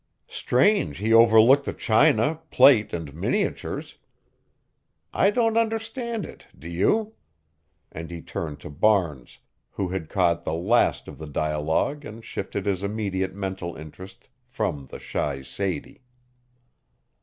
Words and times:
"Strange 0.27 0.97
he 0.97 1.13
overlooked 1.13 1.63
the 1.65 1.73
china, 1.73 2.39
plate 2.49 2.91
and 2.91 3.13
miniatures. 3.13 3.99
I 5.13 5.29
don't 5.29 5.55
understand 5.57 6.25
it, 6.25 6.47
do 6.57 6.67
you?" 6.67 7.13
and 7.91 8.09
he 8.09 8.23
turned 8.23 8.59
to 8.61 8.71
Barnes, 8.71 9.37
who 9.69 9.89
had 9.89 10.09
caught 10.09 10.43
the 10.43 10.55
last 10.55 11.07
of 11.07 11.19
the 11.19 11.27
dialogue 11.27 12.03
and 12.03 12.25
shifted 12.25 12.65
his 12.65 12.81
immediate 12.81 13.35
mental 13.35 13.75
interest 13.75 14.27
from 14.47 14.87
the 14.87 14.97
shy 14.97 15.43
Sadie. 15.43 16.01